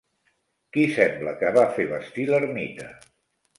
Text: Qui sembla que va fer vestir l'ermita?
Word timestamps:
Qui 0.77 0.85
sembla 0.95 1.35
que 1.43 1.53
va 1.59 1.67
fer 1.77 1.87
vestir 1.93 2.27
l'ermita? 2.33 2.91